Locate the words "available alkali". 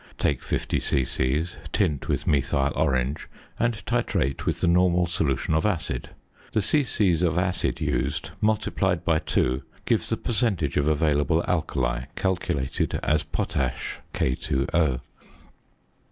10.87-12.05